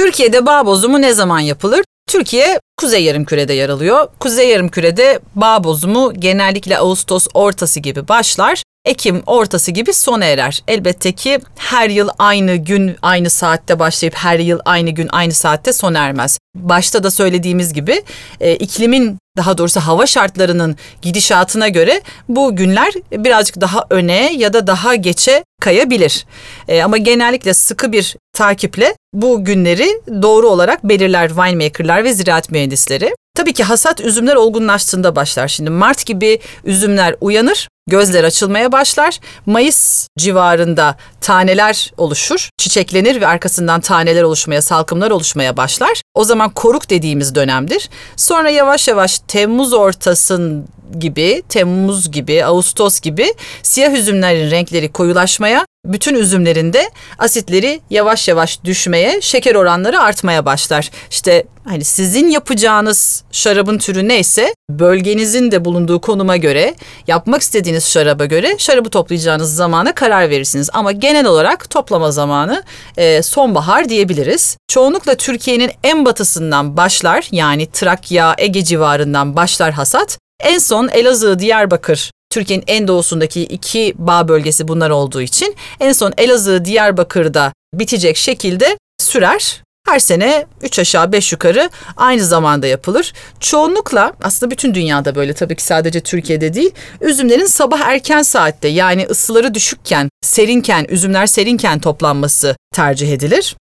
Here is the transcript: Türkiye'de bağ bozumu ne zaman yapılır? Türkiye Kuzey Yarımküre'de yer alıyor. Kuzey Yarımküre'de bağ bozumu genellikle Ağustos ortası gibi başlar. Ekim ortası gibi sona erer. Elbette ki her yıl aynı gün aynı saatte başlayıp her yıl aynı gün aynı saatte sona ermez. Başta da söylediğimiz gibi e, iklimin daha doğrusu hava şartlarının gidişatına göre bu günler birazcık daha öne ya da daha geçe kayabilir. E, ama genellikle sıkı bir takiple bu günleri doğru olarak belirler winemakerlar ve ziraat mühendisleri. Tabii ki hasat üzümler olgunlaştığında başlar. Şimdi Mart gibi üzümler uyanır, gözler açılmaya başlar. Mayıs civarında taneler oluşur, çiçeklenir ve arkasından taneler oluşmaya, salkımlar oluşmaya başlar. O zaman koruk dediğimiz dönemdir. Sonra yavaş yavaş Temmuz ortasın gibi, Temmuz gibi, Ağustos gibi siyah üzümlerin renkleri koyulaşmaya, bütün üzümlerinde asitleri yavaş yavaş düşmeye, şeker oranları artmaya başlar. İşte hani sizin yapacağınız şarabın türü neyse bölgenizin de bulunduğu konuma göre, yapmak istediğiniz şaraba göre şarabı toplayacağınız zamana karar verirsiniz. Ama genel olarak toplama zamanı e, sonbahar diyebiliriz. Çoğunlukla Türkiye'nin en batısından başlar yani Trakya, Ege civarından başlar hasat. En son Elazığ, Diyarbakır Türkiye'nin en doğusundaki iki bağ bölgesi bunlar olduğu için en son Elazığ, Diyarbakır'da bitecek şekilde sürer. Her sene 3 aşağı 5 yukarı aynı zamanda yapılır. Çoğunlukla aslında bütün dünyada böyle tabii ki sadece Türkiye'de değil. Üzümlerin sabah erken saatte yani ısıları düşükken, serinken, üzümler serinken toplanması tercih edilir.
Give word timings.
Türkiye'de 0.00 0.46
bağ 0.46 0.66
bozumu 0.66 1.00
ne 1.02 1.12
zaman 1.12 1.40
yapılır? 1.40 1.84
Türkiye 2.08 2.60
Kuzey 2.76 3.04
Yarımküre'de 3.04 3.52
yer 3.52 3.68
alıyor. 3.68 4.08
Kuzey 4.20 4.48
Yarımküre'de 4.48 5.20
bağ 5.34 5.64
bozumu 5.64 6.12
genellikle 6.14 6.78
Ağustos 6.78 7.26
ortası 7.34 7.80
gibi 7.80 8.08
başlar. 8.08 8.62
Ekim 8.84 9.22
ortası 9.26 9.70
gibi 9.70 9.92
sona 9.92 10.24
erer. 10.24 10.62
Elbette 10.68 11.12
ki 11.12 11.38
her 11.56 11.90
yıl 11.90 12.08
aynı 12.18 12.56
gün 12.56 12.96
aynı 13.02 13.30
saatte 13.30 13.78
başlayıp 13.78 14.14
her 14.14 14.38
yıl 14.38 14.58
aynı 14.64 14.90
gün 14.90 15.08
aynı 15.12 15.32
saatte 15.32 15.72
sona 15.72 15.98
ermez. 15.98 16.38
Başta 16.54 17.02
da 17.02 17.10
söylediğimiz 17.10 17.72
gibi 17.72 18.02
e, 18.40 18.56
iklimin 18.56 19.18
daha 19.36 19.58
doğrusu 19.58 19.80
hava 19.80 20.06
şartlarının 20.06 20.76
gidişatına 21.02 21.68
göre 21.68 22.02
bu 22.28 22.56
günler 22.56 22.92
birazcık 23.12 23.60
daha 23.60 23.86
öne 23.90 24.32
ya 24.32 24.52
da 24.52 24.66
daha 24.66 24.94
geçe 24.94 25.44
kayabilir. 25.60 26.26
E, 26.68 26.82
ama 26.82 26.96
genellikle 26.96 27.54
sıkı 27.54 27.92
bir 27.92 28.16
takiple 28.32 28.94
bu 29.12 29.44
günleri 29.44 30.02
doğru 30.22 30.48
olarak 30.48 30.84
belirler 30.84 31.28
winemakerlar 31.28 32.04
ve 32.04 32.12
ziraat 32.12 32.50
mühendisleri. 32.50 33.14
Tabii 33.34 33.52
ki 33.52 33.64
hasat 33.64 34.00
üzümler 34.00 34.34
olgunlaştığında 34.34 35.16
başlar. 35.16 35.48
Şimdi 35.48 35.70
Mart 35.70 36.06
gibi 36.06 36.40
üzümler 36.64 37.14
uyanır, 37.20 37.68
gözler 37.86 38.24
açılmaya 38.24 38.72
başlar. 38.72 39.18
Mayıs 39.46 40.08
civarında 40.18 40.96
taneler 41.20 41.92
oluşur, 41.96 42.50
çiçeklenir 42.58 43.20
ve 43.20 43.26
arkasından 43.26 43.80
taneler 43.80 44.22
oluşmaya, 44.22 44.62
salkımlar 44.62 45.10
oluşmaya 45.10 45.56
başlar. 45.56 46.02
O 46.14 46.24
zaman 46.24 46.50
koruk 46.50 46.90
dediğimiz 46.90 47.34
dönemdir. 47.34 47.90
Sonra 48.16 48.50
yavaş 48.50 48.88
yavaş 48.88 49.18
Temmuz 49.28 49.72
ortasın 49.72 50.68
gibi, 50.98 51.42
Temmuz 51.48 52.10
gibi, 52.10 52.44
Ağustos 52.44 53.00
gibi 53.00 53.34
siyah 53.62 53.92
üzümlerin 53.92 54.50
renkleri 54.50 54.92
koyulaşmaya, 54.92 55.66
bütün 55.92 56.14
üzümlerinde 56.14 56.90
asitleri 57.18 57.80
yavaş 57.90 58.28
yavaş 58.28 58.64
düşmeye, 58.64 59.20
şeker 59.20 59.54
oranları 59.54 60.00
artmaya 60.00 60.46
başlar. 60.46 60.90
İşte 61.10 61.44
hani 61.64 61.84
sizin 61.84 62.28
yapacağınız 62.28 63.24
şarabın 63.32 63.78
türü 63.78 64.08
neyse 64.08 64.54
bölgenizin 64.70 65.50
de 65.50 65.64
bulunduğu 65.64 66.00
konuma 66.00 66.36
göre, 66.36 66.74
yapmak 67.06 67.42
istediğiniz 67.42 67.88
şaraba 67.88 68.24
göre 68.24 68.54
şarabı 68.58 68.90
toplayacağınız 68.90 69.54
zamana 69.54 69.94
karar 69.94 70.30
verirsiniz. 70.30 70.70
Ama 70.72 70.92
genel 70.92 71.26
olarak 71.26 71.70
toplama 71.70 72.10
zamanı 72.10 72.62
e, 72.96 73.22
sonbahar 73.22 73.88
diyebiliriz. 73.88 74.56
Çoğunlukla 74.68 75.14
Türkiye'nin 75.14 75.70
en 75.84 76.04
batısından 76.04 76.76
başlar 76.76 77.28
yani 77.32 77.70
Trakya, 77.72 78.34
Ege 78.38 78.64
civarından 78.64 79.36
başlar 79.36 79.72
hasat. 79.72 80.18
En 80.40 80.58
son 80.58 80.88
Elazığ, 80.88 81.38
Diyarbakır 81.38 82.10
Türkiye'nin 82.30 82.64
en 82.66 82.88
doğusundaki 82.88 83.42
iki 83.42 83.94
bağ 83.98 84.28
bölgesi 84.28 84.68
bunlar 84.68 84.90
olduğu 84.90 85.20
için 85.20 85.56
en 85.80 85.92
son 85.92 86.12
Elazığ, 86.18 86.64
Diyarbakır'da 86.64 87.52
bitecek 87.74 88.16
şekilde 88.16 88.78
sürer. 88.98 89.62
Her 89.86 89.98
sene 89.98 90.46
3 90.62 90.78
aşağı 90.78 91.12
5 91.12 91.32
yukarı 91.32 91.70
aynı 91.96 92.24
zamanda 92.24 92.66
yapılır. 92.66 93.12
Çoğunlukla 93.40 94.12
aslında 94.22 94.50
bütün 94.50 94.74
dünyada 94.74 95.14
böyle 95.14 95.32
tabii 95.32 95.56
ki 95.56 95.62
sadece 95.62 96.00
Türkiye'de 96.00 96.54
değil. 96.54 96.70
Üzümlerin 97.00 97.46
sabah 97.46 97.80
erken 97.80 98.22
saatte 98.22 98.68
yani 98.68 99.06
ısıları 99.10 99.54
düşükken, 99.54 100.08
serinken, 100.22 100.86
üzümler 100.88 101.26
serinken 101.26 101.78
toplanması 101.78 102.56
tercih 102.74 103.12
edilir. 103.12 103.56